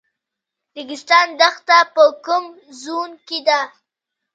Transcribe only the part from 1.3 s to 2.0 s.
دښته